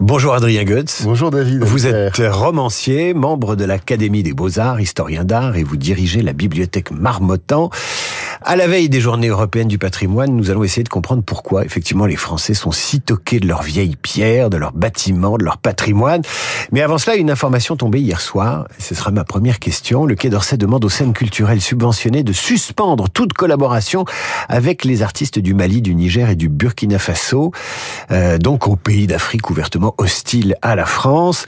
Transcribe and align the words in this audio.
Bonjour 0.00 0.34
Adrien 0.34 0.64
Goetz. 0.64 1.02
Bonjour 1.04 1.30
David. 1.30 1.64
Vous 1.64 1.86
êtes 1.86 2.18
romancier, 2.18 3.14
membre 3.14 3.56
de 3.56 3.64
l'Académie 3.64 4.22
des 4.22 4.34
Beaux-Arts, 4.34 4.78
historien 4.78 5.24
d'art 5.24 5.56
et 5.56 5.64
vous 5.64 5.78
dirigez 5.78 6.20
la 6.20 6.34
bibliothèque 6.34 6.90
Marmottan. 6.90 7.70
À 8.42 8.54
la 8.56 8.66
veille 8.66 8.88
des 8.88 9.00
journées 9.00 9.28
européennes 9.28 9.68
du 9.68 9.78
patrimoine, 9.78 10.34
nous 10.34 10.50
allons 10.50 10.62
essayer 10.62 10.84
de 10.84 10.88
comprendre 10.88 11.22
pourquoi 11.24 11.64
effectivement 11.64 12.06
les 12.06 12.16
Français 12.16 12.54
sont 12.54 12.70
si 12.70 13.00
toqués 13.00 13.40
de 13.40 13.46
leurs 13.46 13.62
vieilles 13.62 13.96
pierres, 13.96 14.50
de 14.50 14.56
leurs 14.56 14.72
bâtiments, 14.72 15.38
de 15.38 15.44
leur 15.44 15.58
patrimoine. 15.58 16.22
Mais 16.70 16.82
avant 16.82 16.98
cela, 16.98 17.16
une 17.16 17.30
information 17.30 17.76
tombée 17.76 18.00
hier 18.00 18.20
soir, 18.20 18.66
ce 18.78 18.94
sera 18.94 19.10
ma 19.10 19.24
première 19.24 19.58
question. 19.58 20.04
Le 20.04 20.14
Quai 20.14 20.28
d'Orsay 20.28 20.56
demande 20.56 20.84
aux 20.84 20.88
scènes 20.88 21.12
culturelles 21.12 21.60
subventionnées 21.60 22.22
de 22.22 22.32
suspendre 22.32 23.08
toute 23.08 23.32
collaboration 23.32 24.04
avec 24.48 24.84
les 24.84 25.02
artistes 25.02 25.38
du 25.38 25.54
Mali, 25.54 25.80
du 25.80 25.94
Niger 25.94 26.28
et 26.30 26.36
du 26.36 26.48
Burkina 26.48 26.98
Faso, 26.98 27.52
euh, 28.10 28.38
donc 28.38 28.68
aux 28.68 28.76
pays 28.76 29.06
d'Afrique 29.06 29.48
ouvertement 29.50 29.94
hostiles 29.98 30.56
à 30.62 30.76
la 30.76 30.84
France. 30.86 31.46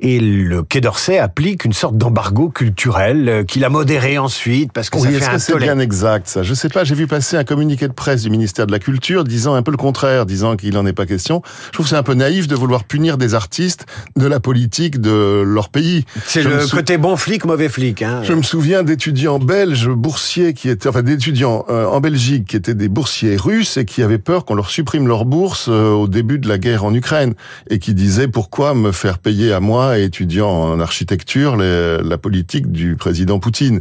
Et 0.00 0.20
le 0.20 0.62
Quai 0.62 0.80
d'Orsay 0.80 1.18
applique 1.18 1.64
une 1.64 1.72
sorte 1.72 1.96
d'embargo 1.96 2.48
culturel 2.48 3.28
euh, 3.28 3.44
qu'il 3.44 3.64
a 3.64 3.68
modéré 3.68 4.18
ensuite 4.18 4.72
parce 4.72 4.90
que 4.90 4.98
oui, 4.98 5.12
ça 5.14 5.20
fait 5.20 5.26
que 5.26 5.34
un 5.34 5.38
c'est 5.38 5.52
tollé. 5.52 5.66
bien 5.66 5.78
exact? 5.78 6.29
Ça 6.30 6.42
Je 6.42 6.54
sais 6.54 6.68
pas, 6.68 6.84
j'ai 6.84 6.94
vu 6.94 7.06
passer 7.06 7.36
un 7.36 7.44
communiqué 7.44 7.86
de 7.88 7.92
presse 7.92 8.22
du 8.22 8.30
ministère 8.30 8.66
de 8.66 8.72
la 8.72 8.78
Culture 8.78 9.24
disant 9.24 9.54
un 9.54 9.62
peu 9.62 9.70
le 9.70 9.76
contraire, 9.76 10.26
disant 10.26 10.56
qu'il 10.56 10.74
n'en 10.74 10.86
est 10.86 10.92
pas 10.92 11.06
question. 11.06 11.42
Je 11.66 11.72
trouve 11.72 11.86
que 11.86 11.90
c'est 11.90 11.96
un 11.96 12.02
peu 12.02 12.14
naïf 12.14 12.46
de 12.48 12.54
vouloir 12.54 12.84
punir 12.84 13.18
des 13.18 13.34
artistes 13.34 13.86
de 14.16 14.26
la 14.26 14.40
politique 14.40 15.00
de 15.00 15.42
leur 15.46 15.68
pays. 15.68 16.04
C'est 16.26 16.42
le 16.42 16.60
sou- 16.66 16.76
côté 16.76 16.96
bon 16.98 17.16
flic, 17.16 17.44
mauvais 17.44 17.68
flic. 17.68 18.02
Hein. 18.02 18.22
Je 18.22 18.32
me 18.32 18.42
souviens 18.42 18.82
d'étudiants 18.82 19.38
belges 19.38 19.88
boursiers 19.88 20.54
qui 20.54 20.68
étaient, 20.68 20.88
enfin 20.88 21.02
d'étudiants 21.02 21.64
euh, 21.68 21.86
en 21.86 22.00
Belgique 22.00 22.46
qui 22.46 22.56
étaient 22.56 22.74
des 22.74 22.88
boursiers 22.88 23.36
russes 23.36 23.76
et 23.76 23.84
qui 23.84 24.02
avaient 24.02 24.18
peur 24.18 24.44
qu'on 24.44 24.54
leur 24.54 24.70
supprime 24.70 25.08
leur 25.08 25.24
bourse 25.24 25.66
euh, 25.68 25.90
au 25.90 26.08
début 26.08 26.38
de 26.38 26.48
la 26.48 26.58
guerre 26.58 26.84
en 26.84 26.94
Ukraine 26.94 27.34
et 27.68 27.78
qui 27.78 27.94
disaient 27.94 28.28
pourquoi 28.28 28.74
me 28.74 28.92
faire 28.92 29.18
payer 29.18 29.52
à 29.52 29.60
moi, 29.60 29.98
étudiant 29.98 30.48
en 30.48 30.80
architecture, 30.80 31.56
les- 31.56 31.98
la 32.02 32.18
politique 32.18 32.70
du 32.70 32.96
président 32.96 33.38
Poutine? 33.38 33.80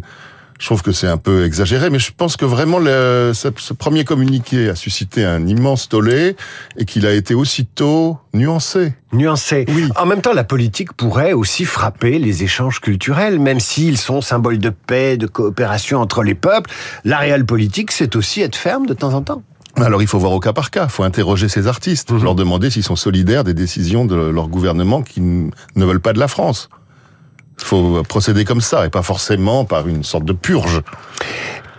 Je 0.60 0.66
trouve 0.66 0.82
que 0.82 0.92
c'est 0.92 1.08
un 1.08 1.16
peu 1.18 1.46
exagéré, 1.46 1.90
mais 1.90 2.00
je 2.00 2.12
pense 2.16 2.36
que 2.36 2.44
vraiment 2.44 2.80
le, 2.80 3.32
ce, 3.34 3.48
ce 3.58 3.74
premier 3.74 4.04
communiqué 4.04 4.68
a 4.70 4.76
suscité 4.76 5.24
un 5.24 5.48
immense 5.48 5.88
tollé 5.88 6.36
et 6.78 6.84
qu'il 6.84 7.08
a 7.08 7.14
été 7.14 7.34
aussitôt 7.34 8.18
nuancé. 8.34 8.94
Nuancé. 9.14 9.66
Oui. 9.70 9.90
En 9.96 10.06
même 10.06 10.22
temps, 10.22 10.34
la 10.34 10.44
politique 10.44 10.92
pourrait 10.92 11.32
aussi 11.32 11.64
frapper 11.64 12.20
les 12.20 12.44
échanges 12.44 12.82
culturels, 12.82 13.40
même 13.40 13.62
s'ils 13.62 13.98
sont 13.98 14.20
symboles 14.20 14.60
de 14.60 14.70
paix, 14.70 15.16
de 15.16 15.28
coopération 15.28 16.00
entre 16.02 16.24
les 16.24 16.36
peuples. 16.36 16.70
La 17.06 17.18
réelle 17.20 17.46
politique, 17.46 17.92
c'est 17.92 18.18
aussi 18.18 18.42
être 18.42 18.58
ferme 18.58 18.86
de 18.86 18.94
temps 18.94 19.14
en 19.14 19.22
temps. 19.22 19.42
Alors 19.78 20.02
il 20.02 20.10
faut 20.10 20.20
voir 20.20 20.34
au 20.34 20.42
cas 20.42 20.52
par 20.52 20.72
cas, 20.72 20.86
il 20.86 20.90
faut 20.92 21.04
interroger 21.04 21.48
ces 21.48 21.68
artistes, 21.68 22.12
Mhm. 22.12 22.24
leur 22.24 22.36
demander 22.36 22.70
s'ils 22.70 22.84
sont 22.84 22.98
solidaires 22.98 23.46
des 23.46 23.54
décisions 23.54 24.04
de 24.04 24.16
leur 24.16 24.50
gouvernement 24.50 25.04
qui 25.04 25.22
ne 25.22 25.86
veulent 25.86 26.02
pas 26.02 26.12
de 26.12 26.20
la 26.20 26.28
France. 26.28 26.68
Faut 27.64 28.04
procéder 28.04 28.46
comme 28.46 28.62
ça 28.62 28.86
et 28.86 28.90
pas 28.90 29.04
forcément 29.04 29.66
par 29.66 29.88
une 29.88 30.04
sorte 30.04 30.26
de 30.26 30.34
purge. 30.34 30.82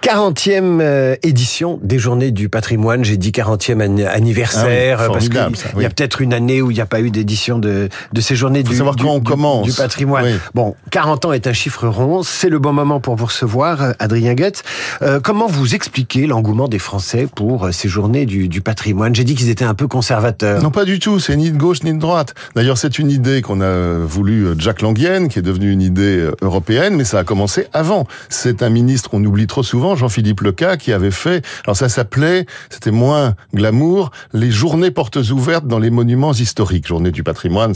40e 0.03 0.81
euh, 0.81 1.15
édition 1.23 1.79
des 1.83 1.98
Journées 1.98 2.31
du 2.31 2.48
patrimoine. 2.48 3.05
J'ai 3.05 3.17
dit 3.17 3.31
40e 3.33 3.83
an- 3.87 4.06
anniversaire 4.11 4.98
Ah 5.01 5.06
oui, 5.06 5.12
parce 5.12 5.29
qu'il 5.29 5.56
ça, 5.56 5.69
y 5.69 5.73
a 5.73 5.77
oui. 5.77 5.84
peut-être 5.95 6.20
une 6.23 6.33
année 6.33 6.62
où 6.62 6.70
il 6.70 6.75
n'y 6.75 6.81
a 6.81 6.87
pas 6.87 7.01
eu 7.01 7.11
d'édition 7.11 7.59
de, 7.59 7.89
de 8.12 8.21
ces 8.21 8.34
Journées 8.34 8.62
Faut 8.65 8.71
du, 8.71 8.77
savoir 8.77 8.97
du- 8.97 9.05
quand 9.05 9.11
on 9.11 9.19
du- 9.19 9.25
commence. 9.25 9.67
du 9.67 9.73
patrimoine. 9.73 10.25
Oui. 10.25 10.33
Bon, 10.55 10.75
40 10.91 11.27
ans 11.27 11.33
est 11.33 11.47
un 11.47 11.53
chiffre 11.53 11.87
rond. 11.87 12.23
C'est 12.23 12.48
le 12.48 12.59
bon 12.59 12.73
moment 12.73 12.98
pour 13.01 13.17
vous 13.17 13.27
recevoir, 13.27 13.83
euh, 13.83 13.93
Adrien 13.98 14.34
Goetz. 14.34 14.62
Euh, 15.03 15.21
comment 15.23 15.47
vous 15.47 15.75
expliquez 15.75 16.27
l'engouement 16.27 16.69
des 16.69 16.78
Français 16.78 17.28
pour 17.34 17.67
euh, 17.67 17.73
ces 17.73 17.89
Journées 17.89 18.25
du, 18.27 18.48
du 18.48 18.61
patrimoine? 18.62 19.15
J'ai 19.15 19.25
dit 19.25 19.34
qu'ils 19.34 19.51
étaient 19.51 19.65
un 19.65 19.75
peu 19.75 19.87
conservateurs. 19.87 20.62
Non, 20.62 20.71
pas 20.71 20.84
du 20.87 20.98
tout. 20.98 21.21
C'est 21.21 21.37
ni 21.37 21.51
de 21.51 21.59
gauche 21.59 21.83
ni 21.83 21.93
de 21.93 21.98
droite. 21.98 22.34
D'ailleurs, 22.56 22.78
c'est 22.78 22.98
une 22.98 23.11
idée 23.11 23.43
qu'on 23.43 23.61
a 23.61 23.98
voulu 23.98 24.47
euh, 24.47 24.55
Jack 24.59 24.81
Languienne, 24.83 25.28
qui 25.28 25.39
est 25.39 25.43
devenue 25.43 25.71
une 25.71 25.83
idée 25.83 26.27
européenne, 26.41 26.97
mais 26.97 27.05
ça 27.05 27.19
a 27.19 27.25
commencé 27.25 27.66
avant. 27.75 28.06
C'est 28.31 28.62
un 28.62 28.71
ministre 28.71 29.10
qu'on 29.10 29.22
oublie 29.25 29.47
trop 29.47 29.62
souvent, 29.62 29.90
Jean-Philippe 29.97 30.41
Leca, 30.41 30.77
qui 30.77 30.93
avait 30.93 31.11
fait. 31.11 31.45
Alors 31.65 31.77
ça 31.77 31.89
s'appelait, 31.89 32.47
c'était 32.69 32.91
moins 32.91 33.34
glamour, 33.55 34.11
les 34.33 34.51
journées 34.51 34.91
portes 34.91 35.17
ouvertes 35.17 35.67
dans 35.67 35.78
les 35.78 35.91
monuments 35.91 36.33
historiques. 36.33 36.87
Journée 36.87 37.11
du 37.11 37.23
patrimoine, 37.23 37.75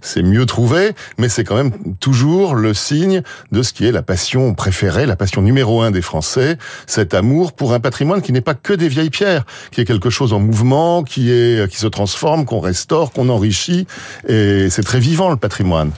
c'est 0.00 0.22
mieux 0.22 0.46
trouvé, 0.46 0.92
mais 1.18 1.28
c'est 1.28 1.44
quand 1.44 1.56
même 1.56 1.72
toujours 2.00 2.54
le 2.54 2.74
signe 2.74 3.22
de 3.52 3.62
ce 3.62 3.72
qui 3.72 3.86
est 3.86 3.92
la 3.92 4.02
passion 4.02 4.54
préférée, 4.54 5.06
la 5.06 5.16
passion 5.16 5.42
numéro 5.42 5.82
un 5.82 5.90
des 5.90 6.02
Français, 6.02 6.58
cet 6.86 7.14
amour 7.14 7.52
pour 7.52 7.72
un 7.72 7.80
patrimoine 7.80 8.22
qui 8.22 8.32
n'est 8.32 8.40
pas 8.40 8.54
que 8.54 8.72
des 8.72 8.88
vieilles 8.88 9.10
pierres, 9.10 9.44
qui 9.70 9.80
est 9.80 9.84
quelque 9.84 10.10
chose 10.10 10.32
en 10.32 10.40
mouvement, 10.40 11.02
qui 11.02 11.30
est 11.30 11.70
qui 11.70 11.76
se 11.76 11.86
transforme, 11.86 12.44
qu'on 12.44 12.60
restaure, 12.60 13.12
qu'on 13.12 13.28
enrichit, 13.28 13.86
et 14.28 14.68
c'est 14.70 14.82
très 14.82 15.00
vivant 15.00 15.30
le 15.30 15.36
patrimoine. 15.36 15.90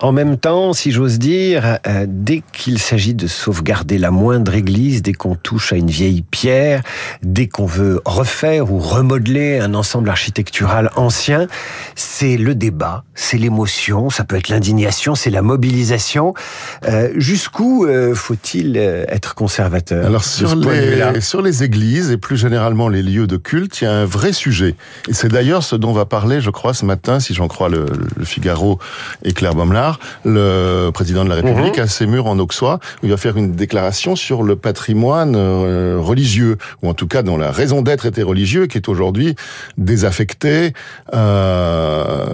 En 0.00 0.12
même 0.12 0.36
temps, 0.36 0.72
si 0.72 0.92
j'ose 0.92 1.18
dire, 1.18 1.78
euh, 1.86 2.06
dès 2.08 2.42
qu'il 2.52 2.78
s'agit 2.78 3.14
de 3.14 3.26
sauvegarder 3.26 3.98
la 3.98 4.10
moindre 4.10 4.54
église, 4.54 4.75
dès 4.76 5.12
qu'on 5.12 5.34
touche 5.34 5.72
à 5.72 5.76
une 5.76 5.90
vieille 5.90 6.22
pierre, 6.22 6.82
dès 7.22 7.48
qu'on 7.48 7.66
veut 7.66 8.00
refaire 8.04 8.70
ou 8.70 8.78
remodeler 8.78 9.58
un 9.58 9.74
ensemble 9.74 10.10
architectural 10.10 10.90
ancien, 10.96 11.46
c'est 11.94 12.36
le 12.36 12.54
débat, 12.54 13.04
c'est 13.14 13.38
l'émotion, 13.38 14.10
ça 14.10 14.24
peut 14.24 14.36
être 14.36 14.48
l'indignation, 14.48 15.14
c'est 15.14 15.30
la 15.30 15.42
mobilisation. 15.42 16.34
Euh, 16.86 17.10
Jusqu'où 17.16 17.86
euh, 17.86 18.14
faut-il 18.14 18.76
euh, 18.76 19.04
être 19.08 19.34
conservateur 19.34 20.04
Alors 20.06 20.24
sur 20.24 20.54
les, 20.54 21.20
sur 21.20 21.42
les 21.42 21.62
églises 21.62 22.10
et 22.10 22.16
plus 22.16 22.36
généralement 22.36 22.88
les 22.88 23.02
lieux 23.02 23.26
de 23.26 23.36
culte, 23.36 23.80
il 23.80 23.84
y 23.84 23.86
a 23.86 23.92
un 23.92 24.04
vrai 24.04 24.32
sujet. 24.32 24.74
Et 25.08 25.14
c'est 25.14 25.28
d'ailleurs 25.28 25.62
ce 25.62 25.76
dont 25.76 25.92
va 25.92 26.04
parler, 26.04 26.40
je 26.40 26.50
crois, 26.50 26.74
ce 26.74 26.84
matin, 26.84 27.20
si 27.20 27.32
j'en 27.34 27.48
crois 27.48 27.68
le, 27.68 27.86
le 28.16 28.24
Figaro 28.24 28.78
et 29.24 29.32
Claire 29.32 29.54
Baumlard, 29.54 29.98
le 30.24 30.90
président 30.90 31.24
de 31.24 31.30
la 31.30 31.36
République, 31.36 31.78
à 31.78 31.86
Sémur 31.86 32.26
en 32.26 32.38
Auxois, 32.38 32.80
où 33.02 33.06
il 33.06 33.10
va 33.10 33.16
faire 33.16 33.36
une 33.36 33.52
déclaration 33.52 34.16
sur 34.16 34.42
le 34.42 34.56
patrimoine 34.66 35.36
euh, 35.36 35.96
religieux, 36.00 36.58
ou 36.82 36.88
en 36.88 36.94
tout 36.94 37.06
cas 37.06 37.22
dont 37.22 37.36
la 37.36 37.52
raison 37.52 37.82
d'être 37.82 38.04
était 38.04 38.24
religieux, 38.24 38.66
qui 38.66 38.78
est 38.78 38.88
aujourd'hui 38.88 39.36
désaffecté. 39.78 40.72
Euh, 41.14 42.26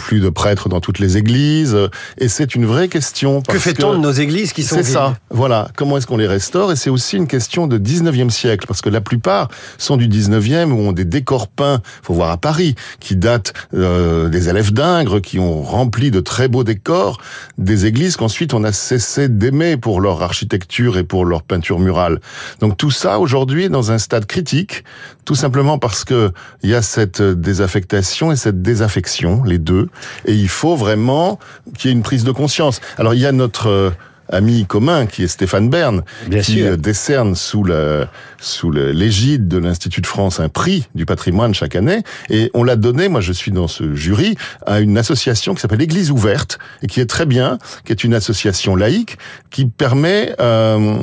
plus 0.00 0.20
de 0.20 0.28
prêtres 0.28 0.68
dans 0.68 0.80
toutes 0.80 0.98
les 0.98 1.16
églises, 1.16 1.76
et 2.18 2.28
c'est 2.28 2.54
une 2.54 2.66
vraie 2.66 2.88
question. 2.88 3.42
Que 3.42 3.58
fait-on 3.58 3.92
de 3.92 3.98
nos 3.98 4.12
églises 4.12 4.52
qui 4.52 4.62
sont 4.62 4.76
c'est 4.76 4.82
ça, 4.82 5.16
voilà. 5.30 5.68
Comment 5.76 5.96
est-ce 5.96 6.06
qu'on 6.06 6.16
les 6.16 6.26
restaure? 6.26 6.72
Et 6.72 6.76
c'est 6.76 6.90
aussi 6.90 7.16
une 7.16 7.26
question 7.26 7.66
de 7.66 7.78
19e 7.78 8.30
siècle, 8.30 8.66
parce 8.66 8.80
que 8.80 8.88
la 8.88 9.00
plupart 9.00 9.48
sont 9.78 9.96
du 9.96 10.08
19e, 10.08 10.70
où 10.70 10.78
ont 10.80 10.92
des 10.92 11.04
décors 11.04 11.48
peints, 11.48 11.80
faut 12.02 12.14
voir 12.14 12.30
à 12.30 12.36
Paris, 12.36 12.74
qui 12.98 13.16
datent 13.16 13.52
euh, 13.74 14.28
des 14.28 14.48
élèves 14.48 14.72
d'Ingres, 14.72 15.20
qui 15.20 15.38
ont 15.38 15.62
rempli 15.62 16.10
de 16.10 16.20
très 16.20 16.48
beaux 16.48 16.64
décors, 16.64 17.20
des 17.58 17.86
églises 17.86 18.16
qu'ensuite 18.16 18.54
on 18.54 18.64
a 18.64 18.72
cessé 18.72 19.28
d'aimer 19.28 19.76
pour 19.76 20.00
leur 20.00 20.22
architecture 20.22 20.96
et 20.98 21.04
pour 21.04 21.24
leur 21.24 21.42
peinture 21.42 21.78
murale. 21.78 22.20
Donc 22.60 22.76
tout 22.76 22.90
ça, 22.90 23.18
aujourd'hui, 23.18 23.64
est 23.64 23.68
dans 23.68 23.92
un 23.92 23.98
stade 23.98 24.26
critique, 24.26 24.84
tout 25.24 25.34
simplement 25.34 25.78
parce 25.78 26.04
que 26.04 26.32
il 26.62 26.70
y 26.70 26.74
a 26.74 26.82
cette 26.82 27.22
désaffectation 27.22 28.32
et 28.32 28.36
cette 28.36 28.62
désaffection, 28.62 29.44
les 29.44 29.58
deux, 29.58 29.88
et 30.26 30.32
il 30.34 30.48
faut 30.48 30.76
vraiment 30.76 31.38
qu'il 31.78 31.90
y 31.90 31.92
ait 31.92 31.96
une 31.96 32.02
prise 32.02 32.24
de 32.24 32.32
conscience. 32.32 32.80
Alors 32.98 33.14
il 33.14 33.20
y 33.20 33.26
a 33.26 33.32
notre 33.32 33.68
euh, 33.68 33.90
ami 34.32 34.64
commun 34.64 35.06
qui 35.06 35.24
est 35.24 35.26
Stéphane 35.26 35.68
Bern, 35.70 36.02
Bien 36.28 36.40
qui 36.40 36.58
sûr. 36.58 36.66
euh, 36.66 36.76
décerne 36.76 37.34
sous 37.34 37.64
le 37.64 38.06
sous 38.38 38.70
l'égide 38.70 39.48
de 39.48 39.58
l'Institut 39.58 40.00
de 40.00 40.06
France 40.06 40.38
un 40.38 40.48
prix 40.48 40.86
du 40.94 41.04
patrimoine 41.04 41.52
chaque 41.52 41.74
année, 41.74 42.02
et 42.30 42.48
on 42.54 42.62
l'a 42.62 42.76
donné. 42.76 43.08
Moi, 43.08 43.20
je 43.20 43.32
suis 43.32 43.50
dans 43.50 43.66
ce 43.66 43.94
jury 43.96 44.36
à 44.66 44.78
une 44.80 44.96
association 44.96 45.52
qui 45.54 45.60
s'appelle 45.60 45.82
Église 45.82 46.12
ouverte 46.12 46.58
et 46.82 46.86
qui 46.86 47.00
est 47.00 47.06
très 47.10 47.26
bien, 47.26 47.58
qui 47.84 47.90
est 47.92 48.04
une 48.04 48.14
association 48.14 48.76
laïque 48.76 49.18
qui 49.50 49.66
permet 49.66 50.32
euh, 50.40 50.94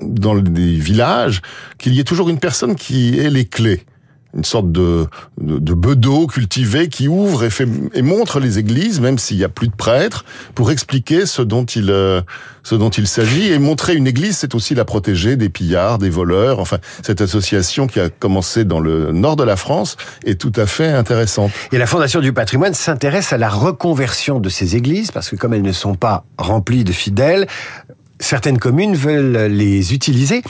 dans 0.00 0.34
les 0.34 0.74
villages 0.78 1.42
qu'il 1.78 1.92
y 1.94 2.00
ait 2.00 2.04
toujours 2.04 2.28
une 2.30 2.38
personne 2.38 2.76
qui 2.76 3.18
ait 3.18 3.30
les 3.30 3.46
clés 3.46 3.84
une 4.34 4.44
sorte 4.44 4.70
de, 4.70 5.06
de, 5.40 5.58
de 5.58 5.74
bedeau 5.74 6.26
cultivé 6.26 6.88
qui 6.88 7.08
ouvre 7.08 7.44
et, 7.44 7.50
fait, 7.50 7.66
et 7.94 8.02
montre 8.02 8.38
les 8.38 8.58
églises, 8.58 9.00
même 9.00 9.18
s'il 9.18 9.38
n'y 9.38 9.44
a 9.44 9.48
plus 9.48 9.68
de 9.68 9.74
prêtres, 9.74 10.24
pour 10.54 10.70
expliquer 10.70 11.26
ce 11.26 11.42
dont 11.42 11.64
il, 11.64 11.90
euh, 11.90 12.20
ce 12.62 12.74
dont 12.74 12.90
il 12.90 13.08
s'agit. 13.08 13.50
Et 13.50 13.58
montrer 13.58 13.96
une 13.96 14.06
église, 14.06 14.38
c'est 14.38 14.54
aussi 14.54 14.74
la 14.74 14.84
protéger 14.84 15.36
des 15.36 15.48
pillards, 15.48 15.98
des 15.98 16.10
voleurs. 16.10 16.60
Enfin, 16.60 16.78
cette 17.02 17.20
association 17.20 17.86
qui 17.86 17.98
a 17.98 18.08
commencé 18.08 18.64
dans 18.64 18.80
le 18.80 19.12
nord 19.12 19.36
de 19.36 19.44
la 19.44 19.56
France 19.56 19.96
est 20.24 20.40
tout 20.40 20.52
à 20.56 20.66
fait 20.66 20.88
intéressante. 20.88 21.50
Et 21.72 21.78
la 21.78 21.86
Fondation 21.86 22.20
du 22.20 22.32
patrimoine 22.32 22.74
s'intéresse 22.74 23.32
à 23.32 23.38
la 23.38 23.48
reconversion 23.48 24.38
de 24.38 24.48
ces 24.48 24.76
églises, 24.76 25.10
parce 25.10 25.28
que 25.28 25.36
comme 25.36 25.54
elles 25.54 25.62
ne 25.62 25.72
sont 25.72 25.94
pas 25.94 26.24
remplies 26.38 26.84
de 26.84 26.92
fidèles, 26.92 27.46
certaines 28.20 28.58
communes 28.58 28.94
veulent 28.94 29.50
les 29.50 29.94
utiliser 29.94 30.42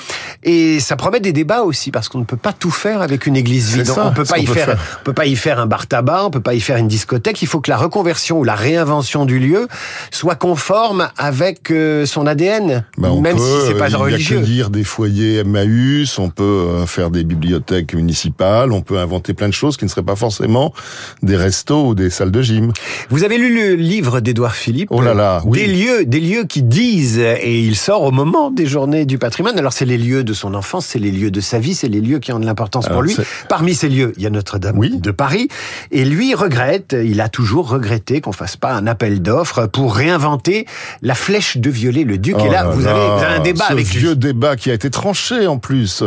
et 0.43 0.81
ça 0.81 0.96
promet 0.96 1.20
des 1.20 1.32
débats 1.32 1.62
aussi 1.62 1.90
parce 1.90 2.08
qu'on 2.08 2.19
ne 2.19 2.25
peut 2.25 2.37
pas 2.37 2.52
tout 2.52 2.70
faire 2.70 3.00
avec 3.00 3.26
une 3.26 3.37
église 3.37 3.75
vide. 3.75 3.87
Ça, 3.87 4.06
on 4.06 4.12
peut 4.12 4.25
pas 4.25 4.38
y 4.38 4.44
peut 4.44 4.52
faire, 4.52 4.67
faire, 4.67 4.99
on 5.00 5.05
peut 5.05 5.12
pas 5.12 5.26
y 5.26 5.37
faire 5.37 5.61
un 5.61 5.67
bar 5.67 5.87
tabac, 5.87 6.25
on 6.26 6.31
peut 6.31 6.40
pas 6.40 6.55
y 6.55 6.61
faire 6.61 6.76
une 6.76 6.88
discothèque. 6.88 7.40
Il 7.43 7.49
faut 7.49 7.61
que 7.61 7.70
la 7.70 7.76
reconversion 7.76 8.38
ou 8.38 8.44
la 8.44 8.55
réinvention 8.55 9.25
du 9.25 9.38
lieu 9.38 9.69
soit 10.11 10.34
conforme 10.34 11.08
avec 11.17 11.70
euh, 11.70 12.06
son 12.06 12.26
ADN, 12.26 12.84
ben 12.99 13.20
même 13.20 13.37
peut, 13.37 13.43
si 13.43 13.69
c'est 13.69 13.78
pas 13.78 13.88
y 13.88 13.94
religieux. 13.94 14.38
accueillir 14.38 14.70
des 14.70 14.84
foyers 14.84 15.38
Emmaüs, 15.38 16.19
on 16.19 16.28
peut 16.28 16.44
euh, 16.44 16.87
faire 16.87 17.11
des 17.11 17.25
bibliothèques 17.25 17.94
municipales, 17.94 18.72
on 18.72 18.82
peut 18.82 18.99
inventer 18.99 19.34
plein 19.34 19.49
de 19.49 19.55
choses 19.55 19.76
qui 19.76 19.84
ne 19.84 19.90
seraient 19.90 20.02
pas 20.02 20.17
forcément 20.17 20.72
des 21.22 21.37
restos 21.37 21.88
ou 21.88 21.94
des 21.94 22.11
salles 22.11 22.31
de 22.32 22.43
gym. 22.43 22.72
Vous 23.11 23.25
avez 23.25 23.38
lu 23.38 23.55
le 23.55 23.75
livre 23.75 24.20
d'Édouard 24.20 24.55
Philippe 24.55 24.88
Oh 24.90 25.00
là 25.00 25.14
là, 25.14 25.43
oui. 25.44 25.58
Des 25.58 25.67
lieux, 25.67 26.05
des 26.05 26.20
lieux 26.20 26.44
qui 26.44 26.62
disent, 26.62 27.19
et 27.19 27.59
il 27.62 27.76
sort 27.76 28.02
au 28.02 28.10
moment 28.10 28.50
des 28.50 28.66
journées 28.66 29.04
du 29.04 29.18
patrimoine. 29.18 29.58
Alors 29.58 29.72
c'est 29.72 29.84
les 29.84 29.98
lieux 29.98 30.24
de 30.24 30.32
son 30.32 30.54
enfance, 30.54 30.86
c'est 30.86 30.98
les 30.98 31.10
lieux 31.10 31.30
de 31.30 31.40
sa 31.40 31.58
vie, 31.58 31.74
c'est 31.74 31.88
les 31.88 32.00
lieux 32.00 32.18
qui 32.18 32.32
ont 32.32 32.38
de 32.40 32.46
l'importance 32.46 32.88
pour 32.88 33.02
lui. 33.02 33.16
Parmi 33.48 33.74
ces 33.74 33.88
lieux, 33.88 34.12
il 34.16 34.22
y 34.22 34.26
a 34.26 34.30
Notre-Dame 34.30 34.78
Oui. 34.78 34.98
de 34.98 35.10
Paris. 35.10 35.48
Et 35.90 36.04
lui 36.04 36.34
regrette, 36.34 36.94
il 37.02 37.20
a 37.20 37.28
toujours 37.28 37.68
regretté 37.68 38.20
qu'on 38.20 38.32
fasse 38.32 38.56
pas 38.56 38.72
un 38.72 38.86
appel 38.86 39.22
d'offres 39.22 39.66
pour 39.66 39.94
réinventer 39.94 40.66
la 41.02 41.14
flèche 41.14 41.56
de 41.56 41.70
Viollet-le-Duc. 41.70 42.36
et 42.38 42.42
Oh 42.48 42.50
là, 42.50 42.70
vous, 42.70 42.80
là 42.82 42.90
avez, 42.90 43.06
vous 43.18 43.24
avez 43.24 43.34
un 43.36 43.40
débat 43.40 43.66
ce 43.68 43.72
avec 43.72 43.86
vieux 43.86 44.10
lui. 44.10 44.16
débat 44.18 44.56
qui 44.56 44.70
a 44.70 44.74
été 44.74 44.90
tranché 44.90 45.46
en 45.46 45.58
plus. 45.58 46.02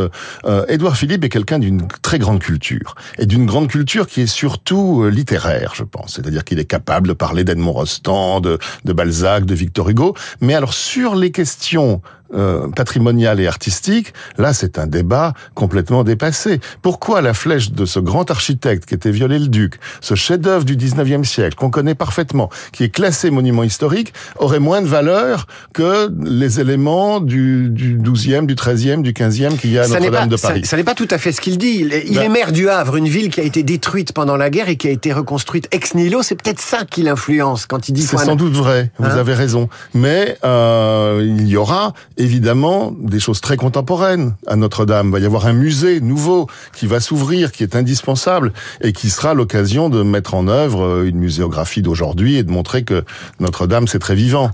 Euh, 0.45 0.65
Édouard 0.67 0.97
Philippe 0.97 1.23
est 1.23 1.29
quelqu'un 1.29 1.59
d'une 1.59 1.87
très 2.01 2.19
grande 2.19 2.39
culture 2.39 2.95
et 3.19 3.25
d'une 3.25 3.45
grande 3.45 3.67
culture 3.67 4.07
qui 4.07 4.21
est 4.21 4.27
surtout 4.27 5.03
euh, 5.03 5.09
littéraire, 5.09 5.73
je 5.75 5.83
pense. 5.83 6.15
C'est-à-dire 6.15 6.43
qu'il 6.43 6.59
est 6.59 6.65
capable 6.65 7.07
de 7.07 7.13
parler 7.13 7.43
d'Edmond 7.43 7.71
Rostand, 7.73 8.41
de, 8.41 8.57
de 8.85 8.93
Balzac, 8.93 9.45
de 9.45 9.53
Victor 9.55 9.89
Hugo. 9.89 10.15
Mais 10.41 10.53
alors 10.55 10.73
sur 10.73 11.15
les 11.15 11.29
questions 11.31 11.42
question 11.43 12.01
euh, 12.33 12.67
patrimoniales 12.69 13.39
et 13.39 13.47
artistiques, 13.47 14.13
là 14.37 14.53
c'est 14.53 14.77
un 14.79 14.87
débat 14.87 15.33
complètement 15.53 16.03
dépassé. 16.03 16.59
Pourquoi 16.81 17.21
la 17.21 17.33
flèche 17.33 17.71
de 17.71 17.85
ce 17.85 17.99
grand 17.99 18.29
architecte 18.31 18.85
qui 18.85 18.93
était 18.95 19.11
Viollet-le-Duc, 19.11 19.75
ce 20.01 20.15
chef-d'œuvre 20.15 20.65
du 20.65 20.75
19e 20.75 21.23
siècle 21.23 21.55
qu'on 21.55 21.69
connaît 21.69 21.95
parfaitement, 21.95 22.49
qui 22.71 22.83
est 22.83 22.89
classé 22.89 23.29
monument 23.29 23.63
historique, 23.63 24.13
aurait 24.37 24.59
moins 24.59 24.81
de 24.81 24.87
valeur 24.87 25.47
que 25.73 26.11
les 26.23 26.59
éléments 26.59 27.19
du, 27.19 27.69
du 27.69 27.97
12e, 27.97 28.45
du 28.45 28.55
13e, 28.55 29.01
du 29.01 29.11
15e 29.13 29.57
qu'il 29.57 29.71
y 29.71 29.79
a 29.79 29.83
à 29.83 29.87
Notre-Dame 29.87 30.29
de 30.29 30.35
Paris? 30.37 30.61
ça- 30.63 30.71
ça 30.71 30.77
n'est 30.77 30.83
pas 30.83 30.95
tout 30.95 31.07
à 31.11 31.17
fait 31.17 31.31
ce 31.31 31.41
qu'il 31.41 31.57
dit. 31.57 31.79
Il, 31.81 32.15
Ben- 32.15 32.23
est 32.23 32.29
maire 32.29 32.51
du 32.51 32.69
Havre, 32.69 32.95
une 32.97 33.07
ville 33.07 33.29
qui 33.29 33.39
a 33.41 33.43
été 33.43 33.63
détruite 33.63 34.13
pendant 34.13 34.37
la 34.37 34.49
guerre 34.49 34.69
et 34.69 34.75
qui 34.75 34.87
a 34.87 34.91
été 34.91 35.13
reconstruite 35.13 35.67
ex 35.71 35.93
nihilo. 35.95 36.21
C'est 36.23 36.35
peut-être 36.41 36.59
ça 36.61 36.85
qui 36.89 37.03
l'influence 37.03 37.65
quand 37.65 37.87
il 37.89 37.93
dit 37.93 38.01
C'est 38.03 38.15
un- 38.15 38.25
sans 38.25 38.35
doute 38.35 38.53
vrai, 38.53 38.91
vous 38.99 39.05
Hein 39.05 39.17
avez 39.17 39.33
raison. 39.33 39.69
Mais 39.93 40.37
euh, 40.43 41.21
il 41.23 41.47
y 41.47 41.57
aura 41.57 41.93
évidemment 42.23 42.93
des 42.97 43.19
choses 43.19 43.41
très 43.41 43.57
contemporaines 43.57 44.35
à 44.47 44.55
Notre-Dame. 44.55 45.07
Il 45.07 45.11
va 45.11 45.19
y 45.19 45.25
avoir 45.25 45.45
un 45.45 45.53
musée 45.53 45.99
nouveau 45.99 46.47
qui 46.73 46.87
va 46.87 46.99
s'ouvrir, 46.99 47.51
qui 47.51 47.63
est 47.63 47.75
indispensable 47.75 48.53
et 48.81 48.93
qui 48.93 49.09
sera 49.09 49.33
l'occasion 49.33 49.89
de 49.89 50.03
mettre 50.03 50.33
en 50.33 50.47
œuvre 50.47 50.83
euh, 50.83 51.07
une 51.07 51.17
muséographie 51.17 51.81
d'aujourd'hui 51.81 52.37
et 52.37 52.43
de 52.43 52.51
montrer 52.51 52.83
que 52.83 53.03
Notre-Dame 53.39 53.87
c'est 53.87 53.99
très 53.99 54.15
vivant. 54.15 54.51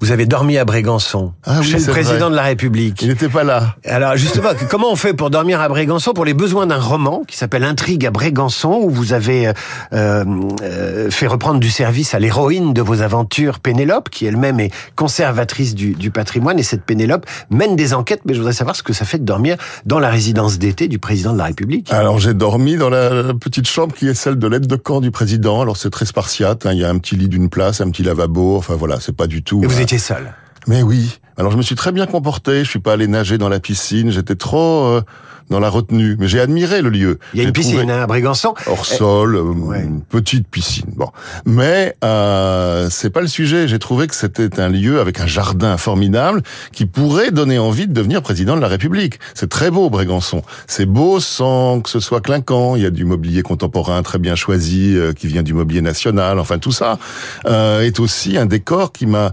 Vous 0.00 0.10
avez 0.12 0.26
dormi 0.26 0.58
à 0.58 0.64
Brégançon, 0.66 1.32
Ah 1.44 1.60
oui, 1.60 1.66
chez 1.66 1.78
le 1.78 1.84
président 1.86 2.18
vrai. 2.26 2.30
de 2.30 2.34
la 2.36 2.42
République. 2.42 3.00
Il 3.00 3.08
n'était 3.08 3.28
pas 3.28 3.42
là. 3.44 3.76
Alors 3.86 4.16
justement, 4.16 4.50
comment 4.68 4.90
on 4.92 4.96
fait 4.96 5.14
pour 5.14 5.30
dormir 5.30 5.60
à 5.62 5.68
Brégançon 5.68 6.12
pour 6.12 6.24
les 6.26 6.34
besoins 6.34 6.66
d'un 6.66 6.78
roman 6.80 7.22
qui 7.26 7.36
s'appelle 7.38 7.64
Intrigue 7.64 8.04
à 8.04 8.10
Brégançon 8.10 8.80
où 8.82 8.90
vous 8.90 9.12
avez 9.14 9.48
euh, 9.48 10.24
euh, 10.62 11.10
fait 11.10 11.26
reprendre 11.26 11.58
du 11.60 11.70
service 11.70 12.12
à 12.14 12.18
l'héroïne 12.18 12.74
de 12.74 12.82
vos 12.82 13.00
aventures, 13.00 13.60
Pénélope, 13.60 14.10
qui 14.10 14.26
elle-même 14.26 14.60
est 14.60 14.70
conservatrice 14.94 15.74
du, 15.74 15.92
du 15.94 16.10
patrimoine 16.10 16.58
et 16.58 16.62
cette 16.64 16.82
Pénélope 16.82 17.24
mène 17.50 17.76
des 17.76 17.94
enquêtes. 17.94 18.22
Mais 18.26 18.34
je 18.34 18.38
voudrais 18.40 18.52
savoir 18.52 18.76
ce 18.76 18.82
que 18.82 18.92
ça 18.92 19.04
fait 19.06 19.18
de 19.18 19.24
dormir 19.24 19.56
dans 19.86 20.00
la 20.00 20.10
résidence 20.10 20.58
d'été 20.58 20.88
du 20.88 20.98
président 20.98 21.32
de 21.32 21.38
la 21.38 21.44
République. 21.44 21.90
Alors 21.92 22.18
j'ai 22.18 22.34
dormi 22.34 22.76
dans 22.76 22.90
la 22.90 23.32
petite 23.40 23.68
chambre 23.68 23.94
qui 23.94 24.08
est 24.08 24.14
celle 24.14 24.38
de 24.38 24.46
l'aide 24.48 24.66
de 24.66 24.76
camp 24.76 25.00
du 25.00 25.10
président. 25.10 25.62
Alors 25.62 25.76
c'est 25.76 25.90
très 25.90 26.04
spartiate. 26.04 26.66
hein. 26.66 26.72
Il 26.72 26.78
y 26.80 26.84
a 26.84 26.90
un 26.90 26.98
petit 26.98 27.16
lit 27.16 27.28
d'une 27.28 27.48
place, 27.48 27.80
un 27.80 27.90
petit 27.90 28.02
lavabo. 28.02 28.56
Enfin 28.56 28.74
voilà, 28.74 28.98
c'est 29.00 29.16
pas 29.16 29.26
du 29.26 29.42
tout. 29.42 29.62
Et 29.62 29.66
vous 29.66 29.78
euh, 29.78 29.83
étiez 29.84 29.98
seul. 29.98 30.32
Mais 30.66 30.82
oui. 30.82 31.20
Alors 31.36 31.52
je 31.52 31.56
me 31.56 31.62
suis 31.62 31.74
très 31.74 31.92
bien 31.92 32.06
comporté. 32.06 32.64
Je 32.64 32.70
suis 32.70 32.78
pas 32.78 32.94
allé 32.94 33.06
nager 33.06 33.38
dans 33.38 33.48
la 33.48 33.60
piscine. 33.60 34.10
J'étais 34.10 34.36
trop 34.36 34.84
euh, 34.86 35.02
dans 35.50 35.60
la 35.60 35.68
retenue. 35.68 36.16
Mais 36.18 36.28
j'ai 36.28 36.40
admiré 36.40 36.82
le 36.82 36.90
lieu. 36.90 37.18
Il 37.34 37.38
y 37.38 37.44
a 37.44 37.48
une 37.48 37.52
trouvé 37.52 37.70
piscine 37.70 37.90
hein, 37.90 38.02
à 38.02 38.06
Brégançon. 38.06 38.54
Hors 38.66 38.86
sol, 38.86 39.36
euh, 39.36 39.42
ouais. 39.42 39.82
une 39.82 40.02
petite 40.02 40.48
piscine. 40.48 40.90
Bon, 40.96 41.10
mais 41.44 41.96
euh, 42.04 42.88
c'est 42.90 43.10
pas 43.10 43.20
le 43.20 43.26
sujet. 43.26 43.68
J'ai 43.68 43.78
trouvé 43.78 44.06
que 44.06 44.14
c'était 44.14 44.60
un 44.60 44.68
lieu 44.68 45.00
avec 45.00 45.20
un 45.20 45.26
jardin 45.26 45.76
formidable 45.76 46.42
qui 46.72 46.86
pourrait 46.86 47.30
donner 47.30 47.58
envie 47.58 47.86
de 47.86 47.92
devenir 47.92 48.22
président 48.22 48.56
de 48.56 48.60
la 48.60 48.68
République. 48.68 49.18
C'est 49.34 49.50
très 49.50 49.70
beau, 49.70 49.90
Brégançon. 49.90 50.42
C'est 50.66 50.86
beau 50.86 51.20
sans 51.20 51.80
que 51.80 51.90
ce 51.90 52.00
soit 52.00 52.20
clinquant. 52.20 52.76
Il 52.76 52.82
y 52.82 52.86
a 52.86 52.90
du 52.90 53.04
mobilier 53.04 53.42
contemporain 53.42 54.02
très 54.02 54.18
bien 54.18 54.34
choisi 54.34 54.96
euh, 54.96 55.12
qui 55.12 55.26
vient 55.26 55.42
du 55.42 55.54
mobilier 55.54 55.82
national. 55.82 56.38
Enfin, 56.38 56.58
tout 56.58 56.72
ça 56.72 56.98
euh, 57.46 57.82
est 57.82 58.00
aussi 58.00 58.38
un 58.38 58.46
décor 58.46 58.92
qui 58.92 59.06
m'a 59.06 59.32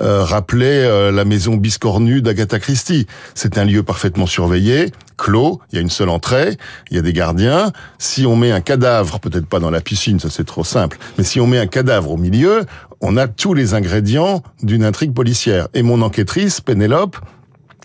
euh, 0.00 0.24
rappelé 0.24 0.66
euh, 0.66 1.10
la 1.10 1.24
maison 1.24 1.56
biscornue 1.56 2.22
d'Agatha 2.22 2.58
Christie. 2.58 3.06
C'est 3.34 3.58
un 3.58 3.64
lieu 3.64 3.82
parfaitement 3.82 4.26
surveillé, 4.26 4.92
clos, 5.16 5.60
il 5.72 5.76
y 5.76 5.78
a 5.78 5.82
une 5.82 5.90
seule 5.90 6.08
entrée, 6.08 6.56
il 6.90 6.96
y 6.96 6.98
a 6.98 7.02
des 7.02 7.12
gardiens. 7.12 7.72
Si 7.98 8.26
on 8.26 8.36
met 8.36 8.52
un 8.52 8.60
cadavre, 8.60 9.20
peut-être 9.20 9.46
pas 9.46 9.60
dans 9.60 9.70
la 9.70 9.80
piscine, 9.80 10.20
ça 10.20 10.30
c'est 10.30 10.46
trop 10.46 10.64
simple, 10.64 10.98
mais 11.16 11.24
si 11.24 11.40
on 11.40 11.46
met 11.46 11.58
un 11.58 11.66
cadavre 11.66 12.12
au 12.12 12.16
milieu, 12.16 12.64
on 13.00 13.16
a 13.16 13.28
tous 13.28 13.54
les 13.54 13.74
ingrédients 13.74 14.42
d'une 14.62 14.84
intrigue 14.84 15.14
policière. 15.14 15.68
Et 15.74 15.82
mon 15.82 16.02
enquêtrice, 16.02 16.60
Pénélope, 16.60 17.16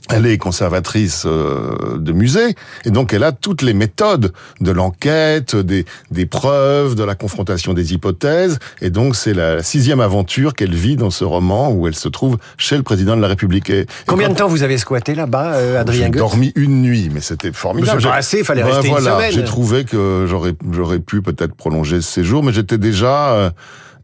elle 0.10 0.26
est 0.26 0.38
conservatrice 0.38 1.24
euh, 1.26 1.98
de 1.98 2.12
musée, 2.12 2.56
et 2.84 2.92
donc 2.92 3.14
elle 3.14 3.24
a 3.24 3.32
toutes 3.32 3.62
les 3.62 3.74
méthodes 3.74 4.34
de 4.60 4.72
l'enquête, 4.72 5.56
des, 5.56 5.86
des 6.12 6.26
preuves, 6.26 6.96
de 6.96 7.04
la 7.04 7.16
confrontation 7.16 7.74
des 7.74 7.94
hypothèses, 7.94 8.60
et 8.82 8.90
donc 8.90 9.16
c'est 9.16 9.34
la 9.34 9.64
sixième 9.64 10.02
aventure 10.02 10.54
qu'elle 10.56 10.76
vit 10.76 10.98
dans 10.98 11.10
ce 11.10 11.24
roman 11.24 11.72
où 11.72 11.88
elle 11.88 11.96
se 11.96 12.10
trouve 12.10 12.38
chez 12.58 12.76
le 12.76 12.84
président 12.84 13.16
de 13.16 13.22
la 13.22 13.28
République. 13.30 13.70
Et, 13.70 13.86
Combien 14.06 14.30
de 14.30 14.36
temps 14.36 14.48
vous 14.48 14.64
avez 14.64 14.78
squatté 14.78 15.16
là-bas, 15.16 15.54
euh, 15.54 15.80
Adrien 15.82 16.06
J'ai 16.12 16.20
dormi 16.20 16.52
une 16.56 16.82
nuit, 16.82 17.10
mais 17.14 17.22
c'était 17.22 17.54
formidable. 17.54 18.02
J'ai- 18.02 18.10
assez, 18.10 18.40
il 18.40 18.46
fallait 18.46 18.64
Ben 18.64 18.72
rester 18.74 18.90
voilà. 18.90 19.32
J'ai 19.32 19.44
trouvé 19.44 19.86
que 19.86 20.26
j'aurais 20.28 20.54
j'aurais 20.72 21.00
pu 21.00 21.22
peut-être 21.22 21.56
prolonger 21.56 22.02
ce 22.02 22.12
séjour, 22.12 22.44
mais 22.44 22.52
j'étais 22.52 22.78
déjà 22.78 23.32
euh, 23.32 23.50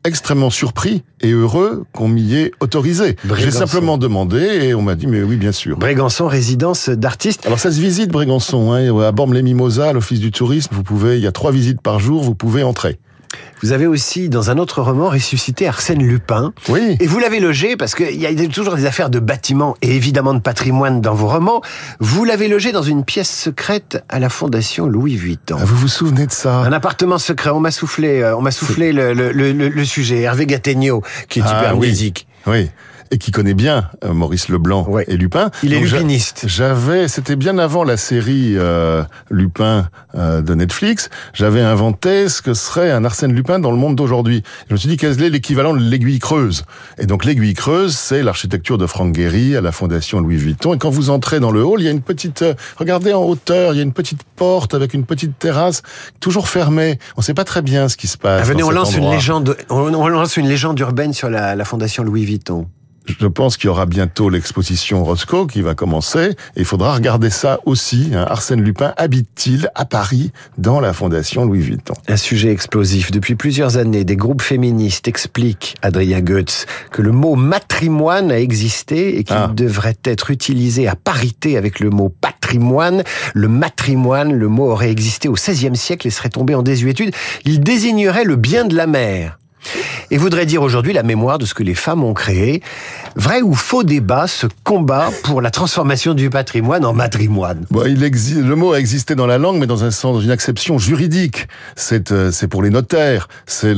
extrêmement 0.05 0.49
surpris 0.49 1.03
et 1.21 1.31
heureux 1.31 1.85
qu'on 1.93 2.07
m'y 2.07 2.35
ait 2.35 2.51
autorisé. 2.59 3.15
J'ai 3.37 3.51
simplement 3.51 3.97
demandé 3.97 4.39
et 4.39 4.73
on 4.73 4.81
m'a 4.81 4.95
dit 4.95 5.07
mais 5.07 5.21
oui 5.21 5.35
bien 5.35 5.51
sûr. 5.51 5.77
Brégançon, 5.77 6.27
résidence 6.27 6.89
d'artiste. 6.89 7.45
Alors 7.45 7.59
ça 7.59 7.71
se 7.71 7.79
visite 7.79 8.11
Brégançon, 8.11 8.71
hein, 8.71 8.99
à 9.01 9.11
Bormes-les-Mimosas, 9.11 9.93
l'Office 9.93 10.19
du 10.19 10.31
Tourisme, 10.31 10.73
vous 10.73 10.83
pouvez, 10.83 11.17
il 11.17 11.23
y 11.23 11.27
a 11.27 11.31
trois 11.31 11.51
visites 11.51 11.81
par 11.81 11.99
jour, 11.99 12.23
vous 12.23 12.35
pouvez 12.35 12.63
entrer. 12.63 12.99
Vous 13.61 13.71
avez 13.71 13.87
aussi, 13.87 14.29
dans 14.29 14.49
un 14.49 14.57
autre 14.57 14.81
roman, 14.81 15.09
ressuscité 15.09 15.67
Arsène 15.67 16.01
Lupin. 16.03 16.53
Oui. 16.69 16.97
Et 16.99 17.07
vous 17.07 17.19
l'avez 17.19 17.39
logé, 17.39 17.75
parce 17.77 17.95
qu'il 17.95 18.15
y 18.15 18.25
a 18.25 18.47
toujours 18.47 18.75
des 18.75 18.85
affaires 18.85 19.09
de 19.09 19.19
bâtiments 19.19 19.75
et 19.81 19.95
évidemment 19.95 20.33
de 20.33 20.39
patrimoine 20.39 21.01
dans 21.01 21.13
vos 21.13 21.27
romans. 21.27 21.61
Vous 21.99 22.23
l'avez 22.25 22.47
logé 22.47 22.71
dans 22.71 22.83
une 22.83 23.03
pièce 23.03 23.29
secrète 23.29 24.03
à 24.09 24.19
la 24.19 24.29
Fondation 24.29 24.85
Louis 24.87 25.15
Vuitton. 25.15 25.57
Ah, 25.59 25.65
vous 25.65 25.75
vous 25.75 25.87
souvenez 25.87 26.25
de 26.25 26.31
ça 26.31 26.57
Un 26.59 26.71
appartement 26.73 27.17
secret. 27.17 27.49
On 27.49 27.59
m'a 27.59 27.71
soufflé, 27.71 28.21
euh, 28.21 28.35
on 28.37 28.41
m'a 28.41 28.51
soufflé 28.51 28.93
le, 28.93 29.13
le, 29.13 29.31
le, 29.31 29.51
le 29.53 29.85
sujet. 29.85 30.21
Hervé 30.21 30.45
Gattegno, 30.45 31.03
qui 31.27 31.39
est 31.39 31.43
Ah, 31.45 31.59
hyper 31.59 31.77
oui. 31.77 32.13
Oui. 32.47 32.69
Et 33.11 33.17
qui 33.17 33.31
connaît 33.31 33.55
bien 33.55 33.89
euh, 34.03 34.13
Maurice 34.13 34.49
Leblanc 34.49 34.87
Ouais. 34.87 35.03
et 35.07 35.17
Lupin. 35.17 35.49
Il 35.63 35.73
est 35.73 35.79
Donc, 35.81 35.89
lupiniste. 35.89 36.43
J'avais, 36.45 37.07
c'était 37.07 37.35
bien 37.35 37.57
avant 37.57 37.83
la 37.83 37.97
série 37.97 38.53
euh, 38.55 39.03
Lupin 39.31 39.89
euh, 40.15 40.41
de 40.41 40.53
Netflix, 40.53 41.09
j'avais 41.33 41.61
inventé 41.61 42.29
ce 42.29 42.41
que 42.43 42.53
serait 42.53 42.91
un 42.91 43.03
Arsène 43.05 43.33
Lupin 43.33 43.57
dans 43.59 43.71
le 43.71 43.77
monde 43.77 43.95
d'aujourd'hui. 43.95 44.43
Je 44.67 44.73
me 44.73 44.77
suis 44.77 44.89
dit 44.89 44.97
quel 44.97 45.21
est 45.23 45.29
l'équivalent 45.31 45.73
de 45.73 45.79
l'aiguille 45.79 46.19
creuse? 46.19 46.65
Et 46.99 47.07
donc 47.07 47.25
l'aiguille 47.25 47.55
creuse, 47.55 47.95
c'est 47.95 48.21
l'architecture 48.21 48.77
de 48.77 48.85
Franck 48.85 49.15
Gehry 49.15 49.55
à 49.55 49.61
la 49.61 49.71
Fondation 49.71 50.19
Louis 50.19 50.37
Vuitton. 50.37 50.75
Et 50.75 50.77
quand 50.77 50.91
vous 50.91 51.09
entrez 51.09 51.39
dans 51.39 51.51
le 51.51 51.63
hall, 51.63 51.81
il 51.81 51.85
y 51.85 51.87
a 51.87 51.91
une 51.91 52.01
petite, 52.01 52.43
euh, 52.43 52.53
regardez 52.77 53.13
en 53.13 53.23
hauteur, 53.23 53.73
il 53.73 53.77
y 53.77 53.79
a 53.79 53.83
une 53.83 53.93
petite 53.93 54.21
porte 54.35 54.75
avec 54.75 54.93
une 54.93 55.05
petite 55.05 55.39
terrasse, 55.39 55.81
toujours 56.19 56.47
fermée. 56.47 56.99
On 57.17 57.21
ne 57.21 57.23
sait 57.23 57.33
pas 57.33 57.43
très 57.45 57.63
bien 57.63 57.89
ce 57.89 57.97
qui 57.97 58.05
se 58.07 58.17
passe. 58.19 58.41
Ah, 58.43 58.45
venez, 58.45 58.61
on 58.63 58.69
lance 58.69 58.95
une 58.95 59.09
légende, 59.09 59.57
on, 59.69 59.93
on 59.95 60.07
lance 60.07 60.37
une 60.37 60.47
légende 60.47 60.79
urbaine 60.79 61.13
sur 61.13 61.29
la, 61.29 61.55
la 61.55 61.65
Fondation 61.65 62.03
Louis 62.03 62.25
Vuitton. 62.25 62.67
Je 63.19 63.27
pense 63.27 63.57
qu'il 63.57 63.65
y 63.67 63.69
aura 63.69 63.85
bientôt 63.85 64.29
l'exposition 64.29 65.03
Roscoe 65.03 65.47
qui 65.47 65.61
va 65.61 65.73
commencer 65.75 66.31
et 66.55 66.59
il 66.59 66.65
faudra 66.65 66.93
regarder 66.93 67.29
ça 67.29 67.59
aussi. 67.65 68.11
hein. 68.13 68.25
Arsène 68.29 68.61
Lupin 68.61 68.93
habite-t-il 68.97 69.69
à 69.75 69.85
Paris 69.85 70.31
dans 70.57 70.79
la 70.79 70.93
Fondation 70.93 71.45
Louis 71.45 71.61
Vuitton? 71.61 71.93
Un 72.07 72.17
sujet 72.17 72.51
explosif. 72.51 73.11
Depuis 73.11 73.35
plusieurs 73.35 73.77
années, 73.77 74.03
des 74.03 74.15
groupes 74.15 74.41
féministes 74.41 75.07
expliquent, 75.07 75.75
Adrien 75.81 76.21
Goetz, 76.21 76.65
que 76.91 77.01
le 77.01 77.11
mot 77.11 77.35
matrimoine 77.35 78.31
a 78.31 78.39
existé 78.39 79.17
et 79.17 79.23
qu'il 79.23 79.35
Ah. 79.35 79.51
devrait 79.53 79.97
être 80.03 80.31
utilisé 80.31 80.87
à 80.87 80.95
parité 80.95 81.57
avec 81.57 81.79
le 81.79 81.89
mot 81.89 82.09
patrimoine. 82.09 83.03
Le 83.33 83.47
matrimoine, 83.47 84.33
le 84.33 84.47
mot 84.47 84.69
aurait 84.71 84.91
existé 84.91 85.27
au 85.29 85.33
XVIe 85.33 85.75
siècle 85.75 86.07
et 86.07 86.11
serait 86.11 86.29
tombé 86.29 86.53
en 86.55 86.61
désuétude. 86.61 87.13
Il 87.45 87.59
désignerait 87.61 88.23
le 88.25 88.35
bien 88.35 88.65
de 88.65 88.75
la 88.75 88.87
mère. 88.87 89.39
Et 90.11 90.17
voudrait 90.17 90.45
dire 90.45 90.61
aujourd'hui 90.61 90.93
la 90.93 91.03
mémoire 91.03 91.37
de 91.37 91.45
ce 91.45 91.53
que 91.53 91.63
les 91.63 91.75
femmes 91.75 92.03
ont 92.03 92.13
créé. 92.13 92.61
Vrai 93.15 93.41
ou 93.41 93.53
faux 93.53 93.83
débat, 93.83 94.27
ce 94.27 94.47
combat 94.63 95.09
pour 95.23 95.41
la 95.41 95.51
transformation 95.51 96.13
du 96.13 96.29
patrimoine 96.29 96.85
en 96.85 96.93
matrimoine? 96.93 97.65
Le 97.71 98.53
mot 98.55 98.73
a 98.73 98.79
existé 98.79 99.15
dans 99.15 99.27
la 99.27 99.37
langue, 99.37 99.57
mais 99.57 99.67
dans 99.67 99.83
un 99.83 99.91
sens, 99.91 100.15
dans 100.15 100.21
une 100.21 100.31
acception 100.31 100.77
juridique. 100.77 101.47
C'est 101.75 102.11
euh, 102.11 102.31
pour 102.49 102.63
les 102.63 102.69
notaires. 102.69 103.27
C'est 103.45 103.75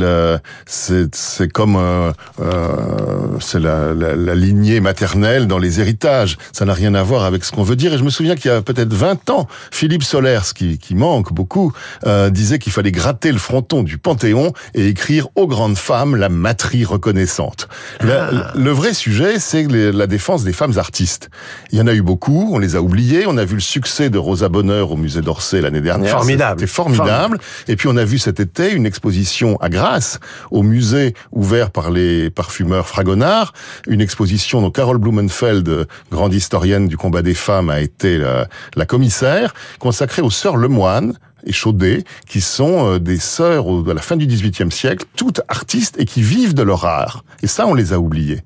comme 1.52 1.76
euh, 1.76 2.12
euh, 2.40 3.38
la, 3.56 4.36
lignée 4.36 4.80
maternelle 4.80 5.48
dans 5.48 5.58
les 5.58 5.80
héritages. 5.80 6.38
Ça 6.52 6.66
n'a 6.66 6.74
rien 6.74 6.94
à 6.94 7.04
voir 7.04 7.24
avec 7.26 7.44
ce 7.44 7.52
qu'on 7.52 7.64
veut 7.64 7.76
dire. 7.76 7.94
Et 7.94 7.98
je 7.98 8.04
me 8.04 8.10
souviens 8.10 8.36
qu'il 8.36 8.52
y 8.52 8.54
a 8.54 8.62
peut-être 8.62 8.94
20 8.94 9.30
ans, 9.30 9.48
Philippe 9.72 10.04
Solers, 10.04 10.54
qui, 10.56 10.78
qui 10.78 10.96
manque 10.96 11.34
beaucoup, 11.34 11.74
disait 12.30 12.60
qu'il 12.60 12.72
fallait 12.72 12.92
gratter 12.92 13.32
le 13.32 13.38
fronton 13.38 13.84
du 13.84 13.98
Panthéon 13.98 14.54
et 14.74 14.88
écrire 14.88 15.28
aux 15.36 15.48
grandes 15.48 15.71
la 16.16 16.30
matrie 16.30 16.86
reconnaissante. 16.86 17.68
Ah. 18.01 18.51
Le, 18.56 18.72
vrai 18.72 18.94
sujet, 18.94 19.40
c'est 19.40 19.63
la 19.63 20.08
défense 20.08 20.44
des 20.44 20.54
femmes 20.54 20.78
artistes. 20.78 21.30
Il 21.72 21.80
y 21.80 21.82
en 21.82 21.88
a 21.88 21.94
eu 21.94 22.01
beaucoup, 22.01 22.50
on 22.54 22.60
les 22.60 22.75
a 22.75 22.82
oubliées. 22.82 23.25
On 23.28 23.38
a 23.38 23.46
vu 23.46 23.56
le 23.56 23.62
succès 23.62 24.10
de 24.10 24.18
Rosa 24.18 24.50
Bonheur 24.50 24.92
au 24.92 24.98
musée 24.98 25.22
d'Orsay 25.22 25.62
l'année 25.62 25.82
dernière. 25.82 26.12
Formidable. 26.12 26.60
C'était 26.60 26.72
formidable. 26.72 27.38
Et 27.68 27.75
puis 27.75 27.88
on 27.88 27.98
a 27.98 28.04
vu 28.04 28.18
cet 28.18 28.40
été 28.40 28.72
une 28.72 28.86
exposition 28.86 29.58
à 29.58 29.70
Grasse, 29.70 30.20
au 30.50 30.63
musée 30.63 31.13
ouvert 31.32 31.72
par 31.72 31.92
les 31.92 32.30
parfumeurs 32.30 32.88
Fragonard, 32.88 33.54
une 33.88 34.01
exposition 34.01 34.62
dont 34.62 34.72
Carole 34.72 34.98
Blumenfeld, 34.98 35.88
grande 36.12 36.34
historienne 36.34 36.88
du 36.88 36.98
combat 36.98 37.22
des 37.22 37.34
femmes, 37.34 37.70
a 37.70 37.82
été 37.82 38.18
la, 38.18 38.48
la 38.75 38.86
commissaire, 38.86 39.54
consacrée 39.80 40.22
aux 40.22 40.32
sœurs 40.32 40.58
Lemoine, 40.58 41.13
et 41.45 41.51
Chaudet, 41.51 42.03
qui 42.27 42.41
sont 42.41 42.93
euh, 42.93 43.00
des 43.00 43.17
sœurs 43.17 43.65
à 43.89 43.93
la 43.93 44.01
fin 44.01 44.15
du 44.15 44.27
XVIIIe 44.27 44.71
siècle, 44.71 45.05
toutes 45.15 45.41
artistes 45.48 46.00
et 46.00 46.05
qui 46.05 46.21
vivent 46.21 46.53
de 46.53 46.63
leur 46.63 46.86
art. 46.86 47.24
Et 47.43 47.48
ça, 47.48 47.67
on 47.67 47.74
les 47.74 47.93
a 47.93 48.00
oubliés. 48.00 48.41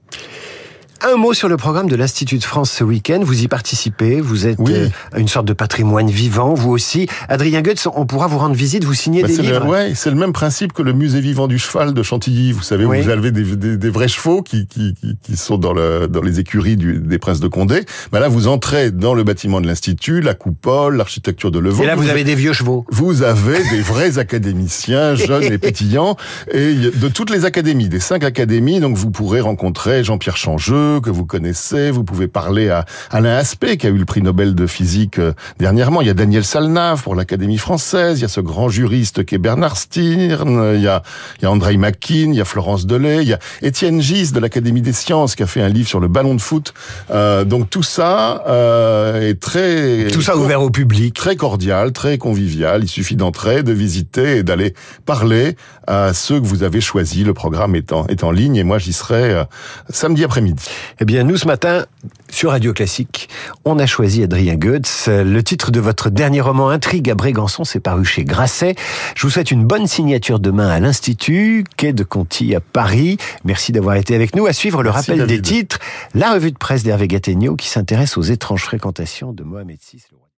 Un 1.03 1.17
mot 1.17 1.33
sur 1.33 1.49
le 1.49 1.57
programme 1.57 1.89
de 1.89 1.95
l'Institut 1.95 2.37
de 2.37 2.43
France 2.43 2.71
ce 2.71 2.83
week-end. 2.83 3.19
Vous 3.21 3.43
y 3.43 3.47
participez, 3.47 4.21
vous 4.21 4.47
êtes 4.47 4.59
euh, 4.61 4.87
une 5.17 5.27
sorte 5.27 5.45
de 5.45 5.53
patrimoine 5.53 6.09
vivant, 6.09 6.53
vous 6.53 6.71
aussi. 6.71 7.07
Adrien 7.27 7.61
Goetz, 7.61 7.87
on 7.93 8.05
pourra 8.05 8.27
vous 8.27 8.37
rendre 8.37 8.55
visite, 8.55 8.85
vous 8.85 8.93
signer 8.93 9.21
bah, 9.21 9.27
des 9.27 9.37
livres. 9.37 9.65
Oui, 9.67 9.93
c'est 9.93 10.09
le 10.09 10.15
même 10.15 10.31
principe 10.31 10.71
que 10.71 10.81
le 10.81 10.93
musée 10.93 11.19
vivant 11.19 11.47
du 11.47 11.59
cheval 11.59 11.93
de 11.93 12.03
Chantilly. 12.03 12.53
Vous 12.53 12.63
savez, 12.63 12.85
où 12.85 12.93
vous 12.93 13.09
avez 13.09 13.31
des, 13.31 13.77
des, 13.77 13.89
vrais 13.89 14.07
chevaux 14.07 14.41
qui, 14.41 14.67
qui, 14.67 14.95
qui, 15.21 15.37
sont 15.37 15.57
dans, 15.57 15.73
le, 15.73 16.07
dans 16.07 16.21
les 16.21 16.39
écuries 16.39 16.77
du, 16.77 16.99
des 16.99 17.19
princes 17.19 17.39
de 17.39 17.47
Condé. 17.47 17.81
Bah 18.11 18.19
là, 18.19 18.29
vous 18.29 18.47
entrez 18.47 18.91
dans 18.91 19.13
le 19.13 19.23
bâtiment 19.23 19.59
de 19.59 19.67
l'Institut, 19.67 20.21
la 20.21 20.33
coupole, 20.33 20.95
l'architecture 20.95 21.51
de 21.51 21.59
Levaux. 21.59 21.83
Et 21.83 21.87
là, 21.87 21.95
vous, 21.95 22.09
avez 22.09 22.23
des 22.23 22.35
vieux 22.35 22.53
chevaux. 22.53 22.85
Vous 22.89 23.21
avez 23.21 23.57
des 23.69 23.81
vrais 23.81 24.17
académiciens, 24.17 25.15
jeunes 25.15 25.43
et 25.43 25.57
pétillants, 25.57 26.15
et 26.51 26.73
de 26.73 27.07
toutes 27.09 27.29
les 27.29 27.45
académies, 27.45 27.89
des 27.89 27.99
cinq 27.99 28.23
académies. 28.23 28.79
Donc, 28.79 28.95
vous 28.95 29.11
pourrez 29.11 29.41
rencontrer 29.41 30.03
Jean-Pierre 30.03 30.37
Changeux, 30.37 30.84
que 31.03 31.09
vous 31.09 31.25
connaissez. 31.25 31.91
Vous 31.91 32.03
pouvez 32.03 32.27
parler 32.27 32.69
à 32.69 32.85
Alain 33.11 33.35
Aspect, 33.35 33.77
qui 33.77 33.87
a 33.87 33.89
eu 33.89 33.97
le 33.97 34.05
prix 34.05 34.21
Nobel 34.21 34.55
de 34.55 34.67
physique 34.67 35.19
euh, 35.19 35.33
dernièrement. 35.59 36.01
Il 36.01 36.07
y 36.07 36.09
a 36.09 36.13
Daniel 36.13 36.43
Salnave 36.43 37.03
pour 37.03 37.15
l'Académie 37.15 37.57
française. 37.57 38.19
Il 38.19 38.21
y 38.21 38.25
a 38.25 38.29
ce 38.29 38.41
grand 38.41 38.69
juriste 38.69 39.25
qui 39.25 39.35
est 39.35 39.39
Bernard 39.39 39.77
Stirn. 39.77 40.73
Il 40.75 40.81
y 40.81 40.87
a, 40.87 41.03
il 41.39 41.43
y 41.43 41.45
a 41.45 41.51
André 41.51 41.77
Mackin. 41.77 42.29
Il 42.29 42.35
y 42.35 42.41
a 42.41 42.45
Florence 42.45 42.85
Delay. 42.85 43.23
Il 43.23 43.29
y 43.29 43.33
a 43.33 43.39
Étienne 43.61 44.01
Gis 44.01 44.31
de 44.31 44.39
l'Académie 44.39 44.81
des 44.81 44.93
sciences 44.93 45.35
qui 45.35 45.43
a 45.43 45.47
fait 45.47 45.61
un 45.61 45.69
livre 45.69 45.87
sur 45.87 45.99
le 45.99 46.07
ballon 46.07 46.35
de 46.35 46.41
foot. 46.41 46.73
Euh, 47.11 47.43
donc 47.45 47.69
tout 47.69 47.83
ça 47.83 48.43
euh, 48.47 49.29
est 49.29 49.39
très... 49.39 50.07
Tout 50.11 50.21
ça 50.21 50.37
ouvert 50.37 50.61
au 50.61 50.69
public. 50.69 51.13
Très 51.13 51.35
cordial, 51.35 51.91
très 51.91 52.17
convivial. 52.17 52.83
Il 52.83 52.89
suffit 52.89 53.15
d'entrer, 53.15 53.63
de 53.63 53.73
visiter 53.73 54.37
et 54.37 54.43
d'aller 54.43 54.73
parler 55.05 55.55
à 55.87 56.13
ceux 56.13 56.39
que 56.39 56.45
vous 56.45 56.63
avez 56.63 56.81
choisis. 56.81 57.25
Le 57.25 57.33
programme 57.33 57.75
est 57.75 57.93
en, 57.93 58.05
est 58.07 58.23
en 58.23 58.31
ligne 58.31 58.55
et 58.55 58.63
moi 58.63 58.77
j'y 58.77 58.93
serai 58.93 59.31
euh, 59.31 59.43
samedi 59.89 60.23
après-midi. 60.23 60.63
Eh 60.99 61.05
bien, 61.05 61.23
nous, 61.23 61.37
ce 61.37 61.47
matin, 61.47 61.85
sur 62.29 62.51
Radio 62.51 62.73
Classique, 62.73 63.29
on 63.65 63.79
a 63.79 63.85
choisi 63.85 64.23
Adrien 64.23 64.55
Goetz. 64.55 65.07
Le 65.07 65.43
titre 65.43 65.71
de 65.71 65.79
votre 65.79 66.09
dernier 66.09 66.41
roman, 66.41 66.69
Intrigue 66.69 67.09
à 67.09 67.15
Brégançon, 67.15 67.63
s'est 67.63 67.79
paru 67.79 68.05
chez 68.05 68.23
Grasset. 68.23 68.75
Je 69.15 69.21
vous 69.23 69.29
souhaite 69.29 69.51
une 69.51 69.65
bonne 69.65 69.87
signature 69.87 70.39
demain 70.39 70.69
à 70.69 70.79
l'Institut, 70.79 71.63
quai 71.77 71.93
de 71.93 72.03
Conti 72.03 72.55
à 72.55 72.59
Paris. 72.59 73.17
Merci 73.43 73.71
d'avoir 73.71 73.95
été 73.95 74.15
avec 74.15 74.35
nous. 74.35 74.45
À 74.45 74.53
suivre 74.53 74.83
le 74.83 74.89
rappel 74.89 75.25
des 75.25 75.41
titres, 75.41 75.79
la 76.13 76.33
revue 76.33 76.51
de 76.51 76.57
presse 76.57 76.83
d'Hervé 76.83 77.07
Gattegno 77.07 77.55
qui 77.55 77.69
s'intéresse 77.69 78.17
aux 78.17 78.23
étranges 78.23 78.63
fréquentations 78.63 79.33
de 79.33 79.43
Mohamed 79.43 79.77
VI. 79.91 80.01